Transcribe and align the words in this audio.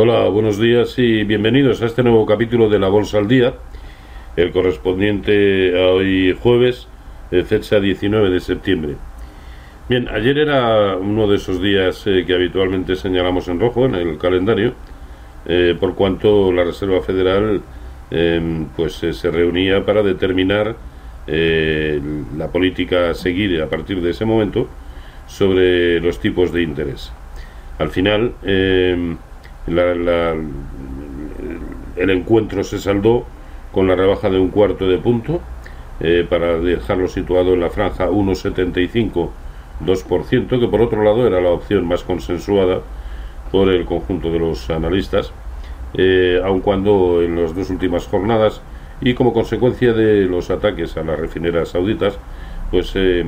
Hola, 0.00 0.28
buenos 0.28 0.60
días 0.60 0.96
y 1.00 1.24
bienvenidos 1.24 1.82
a 1.82 1.86
este 1.86 2.04
nuevo 2.04 2.24
capítulo 2.24 2.68
de 2.68 2.78
La 2.78 2.86
Bolsa 2.86 3.18
al 3.18 3.26
Día, 3.26 3.54
el 4.36 4.52
correspondiente 4.52 5.72
a 5.76 5.88
hoy 5.88 6.38
jueves, 6.40 6.86
eh, 7.32 7.42
fecha 7.42 7.80
19 7.80 8.30
de 8.30 8.38
septiembre. 8.38 8.94
Bien, 9.88 10.06
ayer 10.08 10.38
era 10.38 10.96
uno 10.96 11.26
de 11.26 11.34
esos 11.34 11.60
días 11.60 12.06
eh, 12.06 12.22
que 12.24 12.32
habitualmente 12.32 12.94
señalamos 12.94 13.48
en 13.48 13.58
rojo 13.58 13.86
en 13.86 13.96
el 13.96 14.18
calendario, 14.18 14.74
eh, 15.46 15.76
por 15.80 15.96
cuanto 15.96 16.52
la 16.52 16.62
Reserva 16.62 17.02
Federal 17.02 17.60
em, 18.12 18.66
pues 18.76 18.92
se 18.92 19.30
reunía 19.32 19.84
para 19.84 20.04
determinar 20.04 20.76
la 21.26 22.52
política 22.52 23.10
a 23.10 23.14
seguir 23.14 23.60
a 23.60 23.68
partir 23.68 24.00
de 24.00 24.10
ese 24.10 24.24
momento 24.24 24.68
sobre 25.26 25.98
los 25.98 26.20
tipos 26.20 26.52
de 26.52 26.62
interés. 26.62 27.12
Al 27.78 27.90
final, 27.90 28.32
em, 29.68 30.50
el 31.96 32.10
encuentro 32.10 32.64
se 32.64 32.78
saldó 32.78 33.24
con 33.72 33.86
la 33.86 33.94
rebaja 33.96 34.30
de 34.30 34.38
un 34.38 34.48
cuarto 34.48 34.88
de 34.88 34.96
punto 34.98 35.40
eh, 36.00 36.26
para 36.28 36.58
dejarlo 36.58 37.08
situado 37.08 37.54
en 37.54 37.60
la 37.60 37.70
franja 37.70 38.08
1,75-2%, 38.08 40.60
que 40.60 40.68
por 40.68 40.80
otro 40.80 41.02
lado 41.02 41.26
era 41.26 41.40
la 41.40 41.50
opción 41.50 41.86
más 41.86 42.04
consensuada 42.04 42.82
por 43.50 43.68
el 43.68 43.84
conjunto 43.84 44.30
de 44.30 44.38
los 44.38 44.70
analistas, 44.70 45.32
eh, 45.94 46.40
aun 46.44 46.60
cuando 46.60 47.20
en 47.22 47.42
las 47.42 47.52
dos 47.54 47.70
últimas 47.70 48.06
jornadas 48.06 48.60
y 49.00 49.14
como 49.14 49.32
consecuencia 49.32 49.92
de 49.92 50.26
los 50.26 50.50
ataques 50.50 50.96
a 50.96 51.02
las 51.02 51.18
refineras 51.18 51.70
sauditas, 51.70 52.16
pues 52.70 52.92
eh, 52.94 53.24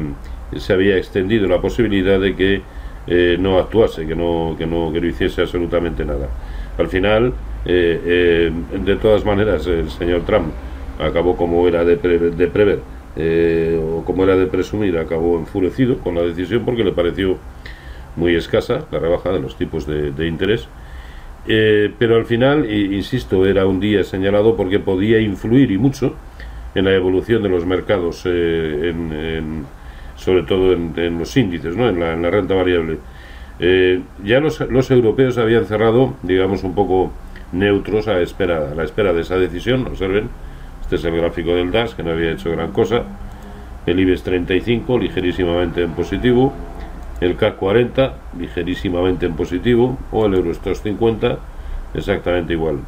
se 0.57 0.73
había 0.73 0.97
extendido 0.97 1.49
la 1.49 1.61
posibilidad 1.61 2.21
de 2.21 2.37
que 2.37 2.63
eh, 3.13 3.37
no 3.41 3.59
actuase, 3.59 4.07
que 4.07 4.15
no, 4.15 4.55
que, 4.57 4.67
no, 4.67 4.93
que 4.93 5.01
no 5.01 5.07
hiciese 5.09 5.43
absolutamente 5.43 6.05
nada. 6.05 6.29
Al 6.79 6.87
final, 6.87 7.35
eh, 7.65 8.01
eh, 8.05 8.53
de 8.85 8.97
todas 8.97 9.25
maneras, 9.25 9.67
el 9.67 9.91
señor 9.91 10.21
Trump 10.21 10.53
acabó 11.01 11.37
como 11.37 11.67
era 11.67 11.85
de, 11.85 11.97
de 11.97 12.47
prever 12.47 12.79
o 13.83 14.05
como 14.05 14.23
era 14.23 14.37
de 14.37 14.47
presumir, 14.47 14.97
acabó 14.97 15.37
enfurecido 15.41 15.99
con 15.99 16.15
la 16.15 16.23
decisión 16.23 16.65
porque 16.65 16.85
le 16.85 16.93
pareció 16.93 17.37
muy 18.15 18.37
escasa 18.37 18.87
la 18.93 19.01
rebaja 19.01 19.33
de 19.33 19.41
los 19.41 19.57
tipos 19.57 19.87
de, 19.87 20.27
interés. 20.29 20.69
pero 21.45 22.15
al 22.15 22.27
final, 22.27 22.71
insisto, 22.71 23.45
era 23.45 23.67
un 23.67 23.81
día 23.81 24.05
señalado 24.05 24.57
porque 24.57 24.79
podía 24.79 25.19
influir 25.21 25.73
y 25.73 25.79
mucho 25.79 26.15
en 26.77 26.85
la 26.85 26.95
evolución 26.95 27.43
de 27.43 27.49
los 27.49 27.67
mercados 27.67 28.25
en 28.25 29.67
sobre 30.21 30.43
todo 30.43 30.73
en, 30.75 31.19
los 31.19 31.35
índices, 31.37 31.75
¿no? 31.77 31.89
en, 31.89 31.99
la, 31.99 32.31
renta 32.31 32.55
variable. 32.55 32.99
Eh, 33.59 34.03
ya 34.23 34.39
los, 34.41 34.61
los, 34.61 34.91
europeos 34.91 35.39
habían 35.39 35.65
cerrado, 35.65 36.15
digamos, 36.23 36.63
un 36.63 36.75
poco 36.75 37.11
neutros 37.53 38.07
a, 38.07 38.21
espera, 38.21 38.71
a 38.71 38.75
la 38.75 38.85
espera 38.85 39.15
de 39.15 39.23
esa 39.23 39.37
decisión. 39.37 39.87
Observen, 39.87 40.29
este 40.83 40.97
es 40.97 41.05
el 41.05 41.17
gráfico 41.17 41.55
del 41.55 41.71
DAS, 41.71 41.95
que 41.95 42.03
no 42.03 42.11
había 42.11 42.33
hecho 42.33 42.51
gran 42.51 42.71
cosa. 42.73 43.05
El 43.87 43.99
IBEX 43.99 44.23
35, 44.23 44.99
ligerísimamente 44.99 45.83
en 45.83 45.93
positivo. 45.93 46.53
El 47.23 47.37
CAC 47.37 47.57
40, 47.57 48.15
ligerísimamente 48.39 49.25
en 49.25 49.35
positivo. 49.35 49.99
O 50.13 50.27
el 50.27 50.35
Eurostoxx 50.35 50.83
50, 50.83 51.39
exactamente 51.95 52.53
igual. 52.53 52.81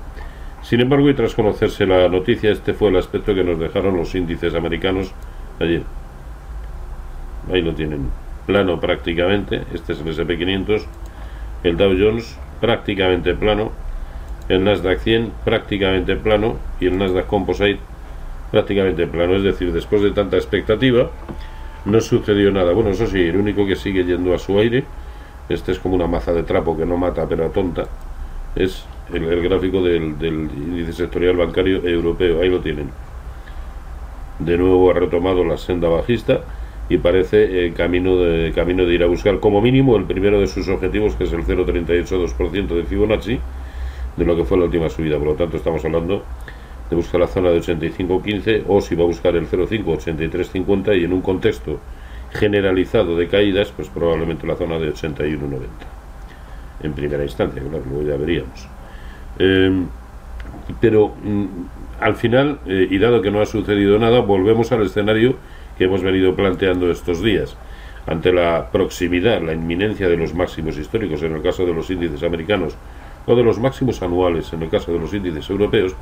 Sin 0.60 0.80
embargo, 0.80 1.08
y 1.08 1.14
tras 1.14 1.34
conocerse 1.34 1.86
la 1.86 2.08
noticia, 2.08 2.52
este 2.52 2.74
fue 2.74 2.90
el 2.90 2.96
aspecto 2.96 3.34
que 3.34 3.42
nos 3.42 3.58
dejaron 3.58 3.96
los 3.96 4.14
índices 4.14 4.54
americanos 4.54 5.12
ayer 5.58 5.82
ahí 7.50 7.62
lo 7.62 7.74
tienen, 7.74 8.10
plano 8.46 8.80
prácticamente, 8.80 9.62
este 9.72 9.94
es 9.94 10.00
el 10.00 10.08
SP500, 10.08 10.84
el 11.64 11.76
Dow 11.76 11.96
Jones 11.98 12.36
prácticamente 12.60 13.34
plano, 13.34 13.72
el 14.48 14.64
Nasdaq 14.64 15.00
100 15.00 15.32
prácticamente 15.44 16.16
plano. 16.16 16.56
Y 16.80 16.86
el 16.86 16.98
Nasdaq 16.98 17.26
Composite 17.26 17.80
prácticamente 18.50 19.06
plano, 19.06 19.36
es 19.36 19.42
decir, 19.42 19.72
después 19.72 20.02
de 20.02 20.10
tanta 20.10 20.36
expectativa 20.36 21.10
no 21.84 22.00
sucedió 22.00 22.50
nada. 22.50 22.72
Bueno, 22.72 22.90
eso 22.90 23.06
sí, 23.06 23.20
el 23.20 23.36
único 23.36 23.66
que 23.66 23.76
sigue 23.76 24.04
yendo 24.04 24.34
a 24.34 24.38
su 24.38 24.58
aire, 24.58 24.84
este 25.48 25.72
es 25.72 25.78
como 25.78 25.94
una 25.94 26.06
maza 26.06 26.32
de 26.32 26.42
trapo 26.42 26.76
que 26.76 26.86
no 26.86 26.96
mata 26.96 27.26
pero 27.28 27.50
tonta, 27.50 27.86
es 28.54 28.84
el, 29.12 29.42
gráfico 29.42 29.82
del, 29.82 30.18
del 30.18 30.34
índice 30.34 30.92
sectorial 30.92 31.36
bancario 31.36 31.84
europeo, 31.86 32.42
ahí 32.42 32.48
lo 32.48 32.60
tienen. 32.60 32.90
De 34.38 34.56
nuevo 34.58 34.90
ha 34.90 34.94
retomado 34.94 35.44
la 35.44 35.56
senda 35.56 35.88
bajista 35.88 36.40
y 36.88 36.98
parece 36.98 37.66
el 37.66 37.74
camino 37.74 38.16
de, 38.16 38.52
camino 38.52 38.84
de 38.84 38.94
ir 38.94 39.02
a 39.02 39.06
buscar 39.06 39.40
como 39.40 39.60
mínimo 39.60 39.96
el 39.96 40.04
primero 40.04 40.40
de 40.40 40.46
sus 40.46 40.68
objetivos, 40.68 41.14
que 41.16 41.24
es 41.24 41.32
el 41.32 41.44
0,382% 41.44 42.66
de 42.68 42.84
Fibonacci, 42.84 43.38
de 44.16 44.24
lo 44.24 44.36
que 44.36 44.44
fue 44.44 44.58
la 44.58 44.64
última 44.64 44.88
subida. 44.88 45.18
Por 45.18 45.28
lo 45.28 45.34
tanto, 45.34 45.56
estamos 45.56 45.84
hablando 45.84 46.22
de 46.90 46.96
buscar 46.96 47.20
la 47.20 47.26
zona 47.26 47.50
de 47.50 47.60
85,15 47.60 48.64
o 48.68 48.80
si 48.80 48.94
va 48.94 49.04
a 49.04 49.06
buscar 49.06 49.36
el 49.36 49.48
0,5, 49.48 49.84
83,50 49.84 51.00
y 51.00 51.04
en 51.04 51.12
un 51.12 51.22
contexto 51.22 51.80
generalizado 52.32 53.16
de 53.16 53.28
caídas, 53.28 53.72
pues 53.74 53.88
probablemente 53.88 54.46
la 54.46 54.56
zona 54.56 54.78
de 54.78 54.92
81,90 54.92 55.92
en 56.82 56.92
primera 56.92 57.22
instancia, 57.22 57.62
claro, 57.62 57.84
luego 57.88 58.08
ya 58.08 58.16
veríamos. 58.16 58.68
Em, 59.38 59.86
pero 60.80 61.14
mm, 61.22 61.46
al 62.00 62.16
final, 62.16 62.58
eh, 62.66 62.88
y 62.90 62.98
dado 62.98 63.22
que 63.22 63.30
no 63.30 63.40
ha 63.40 63.46
sucedido 63.46 63.98
nada, 63.98 64.20
volvemos 64.20 64.72
al 64.72 64.82
escenario 64.82 65.36
que 65.76 65.84
hemos 65.84 66.02
venido 66.02 66.34
planteando 66.34 66.90
estos 66.90 67.22
días. 67.22 67.56
Ante 68.06 68.32
la 68.32 68.70
proximidad, 68.70 69.40
la 69.42 69.52
inminencia 69.52 70.08
de 70.08 70.16
los 70.16 70.34
máximos 70.34 70.76
históricos 70.76 71.22
en 71.22 71.36
el 71.36 71.42
caso 71.42 71.64
de 71.64 71.72
los 71.72 71.88
índices 71.90 72.22
americanos 72.22 72.76
o 73.26 73.36
de 73.36 73.44
los 73.44 73.58
máximos 73.58 74.02
anuales 74.02 74.52
en 74.52 74.62
el 74.62 74.70
caso 74.70 74.92
de 74.92 74.98
los 74.98 75.14
índices 75.14 75.48
europeos, 75.48 75.94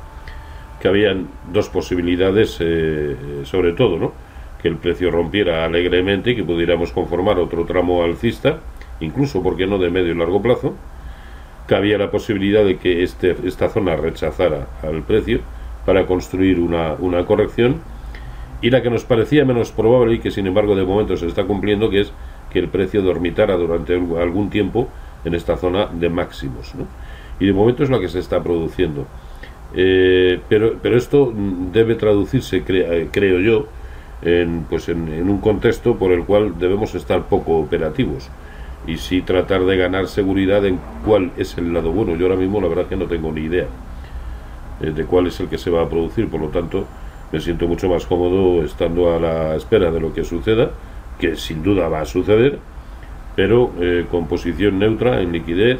que 0.79 0.87
habían 0.87 1.27
dos 1.53 1.69
posibilidades, 1.69 2.57
eh, 2.59 3.15
sobre 3.43 3.73
todo, 3.73 3.99
¿no? 3.99 4.13
que 4.61 4.67
el 4.67 4.77
precio 4.77 5.11
rompiera 5.11 5.65
alegremente 5.65 6.31
y 6.31 6.35
que 6.35 6.43
pudiéramos 6.43 6.91
conformar 6.91 7.39
otro 7.39 7.65
tramo 7.65 8.03
alcista, 8.03 8.59
incluso, 8.99 9.41
porque 9.41 9.65
no?, 9.65 9.77
de 9.77 9.89
medio 9.89 10.11
y 10.11 10.17
largo 10.17 10.41
plazo, 10.41 10.75
que 11.67 11.75
había 11.75 11.97
la 11.97 12.11
posibilidad 12.11 12.63
de 12.63 12.77
que 12.77 13.03
este, 13.03 13.35
esta 13.45 13.69
zona 13.69 13.95
rechazara 13.95 14.67
al 14.83 15.01
precio 15.03 15.39
para 15.85 16.05
construir 16.05 16.59
una, 16.59 16.93
una 16.93 17.25
corrección 17.25 17.81
y 18.61 18.69
la 18.69 18.81
que 18.81 18.89
nos 18.89 19.03
parecía 19.03 19.45
menos 19.45 19.71
probable 19.71 20.15
y 20.15 20.19
que 20.19 20.31
sin 20.31 20.47
embargo 20.47 20.75
de 20.75 20.83
momento 20.83 21.17
se 21.17 21.27
está 21.27 21.45
cumpliendo, 21.45 21.89
que 21.89 22.01
es 22.01 22.13
que 22.51 22.59
el 22.59 22.67
precio 22.67 23.01
dormitara 23.01 23.55
durante 23.55 23.95
algún 23.95 24.49
tiempo 24.49 24.87
en 25.25 25.33
esta 25.33 25.57
zona 25.57 25.87
de 25.87 26.09
máximos. 26.09 26.73
Y 27.39 27.45
de 27.45 27.53
momento 27.53 27.83
es 27.83 27.89
la 27.89 27.99
que 27.99 28.09
se 28.09 28.19
está 28.19 28.43
produciendo. 28.43 29.07
Eh, 29.73 30.39
pero, 30.49 30.75
pero 30.81 30.97
esto 30.97 31.33
debe 31.71 31.95
traducirse, 31.95 32.63
eh, 32.67 33.09
creo 33.11 33.39
yo, 33.39 33.67
en, 34.21 34.65
pues 34.69 34.89
en, 34.89 35.29
un 35.29 35.39
contexto 35.39 35.95
por 35.95 36.11
el 36.11 36.25
cual 36.25 36.59
debemos 36.59 36.93
estar 36.93 37.23
poco 37.23 37.57
operativos 37.57 38.29
y 38.85 38.97
sí 38.97 39.21
tratar 39.21 39.63
de 39.65 39.77
ganar 39.77 40.07
seguridad 40.07 40.65
en 40.65 40.79
cuál 41.05 41.31
es 41.37 41.57
el 41.57 41.73
lado 41.73 41.91
bueno. 41.91 42.15
Yo 42.15 42.25
ahora 42.25 42.37
mismo 42.37 42.61
la 42.61 42.67
verdad 42.67 42.87
que 42.87 42.95
no 42.95 43.05
tengo 43.05 43.31
ni 43.31 43.41
idea 43.41 43.67
eh, 44.81 44.91
de 44.91 45.05
cuál 45.05 45.27
es 45.27 45.39
el 45.39 45.47
que 45.47 45.57
se 45.57 45.69
va 45.69 45.83
a 45.83 45.89
producir, 45.89 46.27
por 46.27 46.41
lo 46.41 46.49
tanto 46.49 46.85
me 47.31 47.39
siento 47.39 47.67
mucho 47.67 47.89
más 47.89 48.05
cómodo 48.05 48.63
estando 48.63 49.15
a 49.15 49.19
la 49.19 49.55
espera 49.55 49.91
de 49.91 49.99
lo 49.99 50.13
que 50.13 50.23
suceda, 50.23 50.71
que 51.19 51.35
sin 51.35 51.63
duda 51.63 51.87
va 51.87 52.01
a 52.01 52.05
suceder, 52.05 52.59
pero 53.35 53.71
eh, 53.79 54.05
con 54.09 54.27
posición 54.27 54.79
neutra 54.79 55.21
en 55.21 55.31
liquidez 55.31 55.79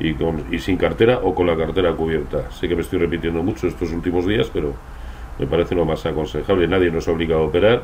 y, 0.00 0.14
con, 0.14 0.44
y 0.50 0.58
sin 0.58 0.76
cartera 0.76 1.20
o 1.22 1.34
con 1.34 1.46
la 1.46 1.56
cartera 1.56 1.92
cubierta. 1.92 2.50
Sé 2.50 2.68
que 2.68 2.74
me 2.74 2.82
estoy 2.82 2.98
repitiendo 2.98 3.42
mucho 3.42 3.68
estos 3.68 3.92
últimos 3.92 4.26
días, 4.26 4.50
pero 4.52 4.74
me 5.38 5.46
parece 5.46 5.74
lo 5.74 5.84
más 5.84 6.04
aconsejable. 6.06 6.66
Nadie 6.66 6.90
nos 6.90 7.06
obliga 7.08 7.36
a 7.36 7.40
operar. 7.40 7.82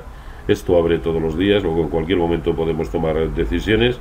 Esto 0.48 0.76
abre 0.76 0.98
todos 0.98 1.20
los 1.20 1.36
días, 1.36 1.62
luego 1.62 1.82
en 1.82 1.88
cualquier 1.88 2.18
momento 2.18 2.54
podemos 2.54 2.90
tomar 2.90 3.16
decisiones. 3.30 3.98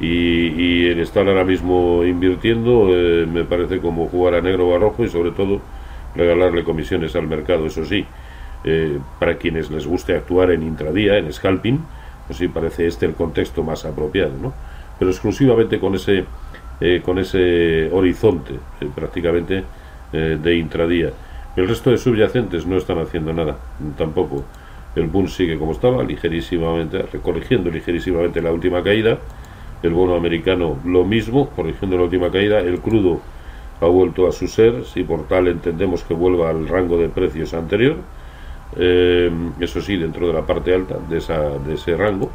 Y, 0.00 0.86
el 0.86 0.98
estar 1.00 1.26
ahora 1.28 1.44
mismo 1.44 2.04
invirtiendo 2.04 2.88
eh, 2.90 3.26
me 3.26 3.44
parece 3.44 3.78
como 3.78 4.08
jugar 4.08 4.34
a 4.34 4.40
negro 4.40 4.68
o 4.68 4.74
a 4.74 4.78
rojo 4.78 5.04
y 5.04 5.08
sobre 5.08 5.30
todo 5.30 5.60
regalarle 6.16 6.64
comisiones 6.64 7.14
al 7.16 7.26
mercado, 7.26 7.66
eso 7.66 7.84
sí. 7.84 8.04
Eh, 8.66 8.98
para 9.20 9.36
quienes 9.36 9.70
les 9.70 9.86
guste 9.86 10.16
actuar 10.16 10.50
en 10.50 10.62
intradía, 10.62 11.18
en 11.18 11.30
scalping, 11.30 11.80
pues 12.26 12.38
sí 12.38 12.48
parece 12.48 12.86
este 12.86 13.04
el 13.04 13.12
contexto 13.12 13.62
más 13.62 13.84
apropiado, 13.84 14.32
¿no? 14.40 14.54
Pero 14.98 15.10
exclusivamente 15.10 15.78
con 15.78 15.94
ese, 15.94 16.24
eh, 16.80 17.02
con 17.04 17.18
ese 17.18 17.90
horizonte 17.92 18.54
eh, 18.80 18.88
prácticamente 18.94 19.64
de 20.12 20.54
intradía. 20.54 21.10
El 21.56 21.66
resto 21.66 21.90
de 21.90 21.98
subyacentes 21.98 22.64
no 22.66 22.76
están 22.76 22.98
haciendo 22.98 23.32
nada, 23.32 23.56
tampoco. 23.98 24.44
El 24.94 25.08
boom 25.08 25.26
sigue 25.26 25.58
como 25.58 25.72
estaba, 25.72 26.04
ligerísimamente, 26.04 27.02
recorrigiendo 27.02 27.68
ligerísimamente 27.68 28.40
la 28.40 28.52
última 28.52 28.80
caída. 28.84 29.18
El 29.82 29.92
bono 29.92 30.14
americano 30.14 30.78
lo 30.84 31.04
mismo, 31.04 31.50
corrigiendo 31.50 31.96
la 31.96 32.04
última 32.04 32.30
caída. 32.30 32.60
El 32.60 32.78
crudo 32.78 33.22
ha 33.80 33.86
vuelto 33.86 34.28
a 34.28 34.32
su 34.32 34.46
ser, 34.46 34.84
si 34.84 35.02
por 35.02 35.26
tal 35.26 35.48
entendemos 35.48 36.04
que 36.04 36.14
vuelva 36.14 36.50
al 36.50 36.68
rango 36.68 36.96
de 36.96 37.08
precios 37.08 37.52
anterior 37.52 37.96
eh, 38.76 39.30
eso 39.60 39.80
sí, 39.80 39.96
dentro 39.96 40.26
de 40.26 40.32
la 40.32 40.42
parte 40.42 40.74
alta 40.74 40.96
de, 41.08 41.18
esa, 41.18 41.58
de 41.58 41.74
ese 41.74 41.96
rango. 41.96 42.30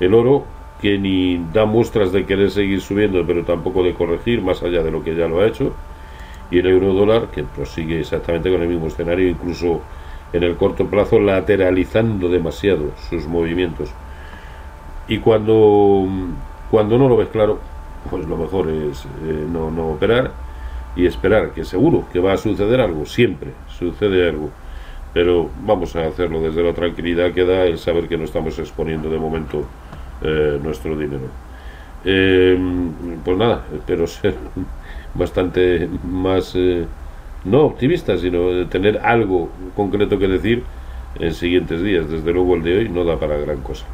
El 0.00 0.14
oro, 0.14 0.44
que 0.80 0.98
ni 0.98 1.44
da 1.52 1.64
muestras 1.64 2.12
de 2.12 2.26
querer 2.26 2.50
seguir 2.50 2.80
subiendo, 2.80 3.24
pero 3.26 3.44
tampoco 3.44 3.82
de 3.84 3.94
corregir, 3.94 4.42
más 4.42 4.62
allá 4.62 4.82
de 4.82 4.90
lo 4.90 5.02
que 5.04 5.14
ya 5.14 5.28
lo 5.28 5.40
ha 5.40 5.46
hecho. 5.46 5.74
y 6.50 6.58
el 6.58 6.66
euro 6.66 6.92
dólar 6.92 7.28
que 7.28 7.44
prosigue 7.44 8.00
exactamente 8.00 8.50
con 8.50 8.62
el 8.62 8.68
mismo 8.68 8.86
escenario, 8.88 9.28
incluso 9.28 9.80
en 10.32 10.42
el 10.42 10.56
corto 10.56 10.86
plazo 10.86 11.18
lateralizando 11.20 12.28
demasiado 12.28 12.92
sus 13.08 13.26
movimientos. 13.26 13.90
Y 15.08 15.18
cuando, 15.18 16.06
cuando 16.70 16.98
no 16.98 17.08
lo 17.08 17.16
ves 17.16 17.28
claro, 17.28 17.58
pues 18.10 18.26
lo 18.26 18.36
mejor 18.36 18.68
es 18.70 19.04
eh, 19.24 19.46
no, 19.50 19.70
no 19.70 19.90
operar 19.90 20.32
y 20.96 21.06
esperar, 21.06 21.52
que 21.52 21.64
seguro 21.64 22.04
que 22.12 22.20
va 22.20 22.32
a 22.34 22.36
suceder 22.36 22.80
algo, 22.80 23.06
siempre 23.06 23.52
sucede 23.68 24.28
algo. 24.28 24.50
Pero 25.14 25.50
vamos 25.64 25.94
a 25.94 26.06
hacerlo 26.06 26.40
desde 26.40 26.62
la 26.62 26.72
tranquilidad 26.72 27.32
que 27.32 27.44
da 27.44 27.64
el 27.64 27.78
saber 27.78 28.08
que 28.08 28.16
no 28.16 28.24
estamos 28.24 28.58
exponiendo 28.58 29.10
de 29.10 29.18
momento 29.18 29.64
eh, 30.22 30.58
nuestro 30.62 30.96
dinero. 30.96 31.28
Eh, 32.04 32.58
pues 33.24 33.36
nada, 33.36 33.64
espero 33.74 34.06
ser 34.06 34.34
bastante 35.14 35.88
más, 36.04 36.56
no 37.44 37.60
optimista, 37.62 38.16
sino 38.16 38.66
tener 38.68 38.98
algo 38.98 39.50
concreto 39.76 40.18
que 40.18 40.28
decir 40.28 40.64
en 41.18 41.34
siguientes 41.34 41.82
días. 41.82 42.08
Desde 42.08 42.32
luego 42.32 42.56
el 42.56 42.62
de 42.62 42.78
hoy 42.78 42.88
no 42.88 43.04
da 43.04 43.18
para 43.18 43.36
gran 43.36 43.60
cosa, 43.60 43.84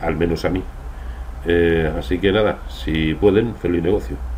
al 0.00 0.16
menos 0.16 0.44
a 0.46 0.50
mí. 0.50 0.62
así 1.98 2.18
que 2.18 2.32
nada, 2.32 2.58
si 2.68 3.14
pueden, 3.14 3.54
feliz 3.56 3.82
negocio. 3.82 4.31